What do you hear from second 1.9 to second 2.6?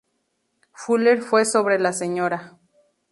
Sra.